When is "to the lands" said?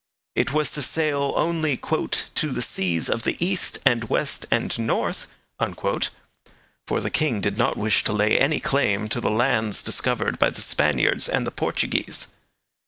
9.09-9.83